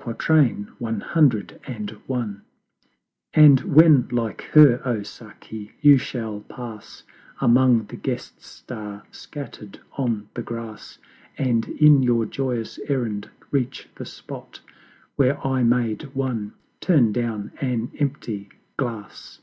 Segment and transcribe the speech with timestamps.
[0.00, 0.14] CI.
[0.16, 0.70] And
[2.08, 2.42] when
[4.10, 7.02] like her, oh Saki, you shall pass
[7.38, 10.96] Among the Guests Star scatter'd on the Grass,
[11.36, 14.58] And in your joyous errand reach the spot
[15.16, 18.48] Where I made One turn down an empty
[18.78, 19.38] Glass!